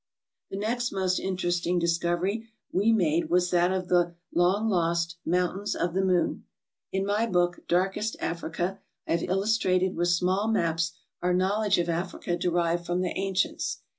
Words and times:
The 0.49 0.57
next 0.57 0.91
most 0.91 1.19
interesting 1.19 1.77
discovery 1.77 2.47
we 2.71 2.91
made 2.91 3.29
was 3.29 3.51
that 3.51 3.71
of 3.71 3.87
the 3.87 4.15
long 4.33 4.67
lost 4.67 5.17
Mountains 5.23 5.75
of 5.75 5.93
the 5.93 6.03
Moon. 6.03 6.45
In 6.91 7.05
my 7.05 7.27
book," 7.27 7.59
Darkest 7.67 8.15
Africa," 8.19 8.79
I 9.07 9.11
have 9.11 9.21
illustrated 9.29 9.95
with 9.95 10.07
small 10.07 10.47
maps 10.47 10.93
our 11.21 11.35
knowledge 11.35 11.77
of 11.77 11.87
Africa 11.87 12.35
derived 12.35 12.83
from 12.83 13.01
the 13.01 13.15
ancients. 13.15 13.81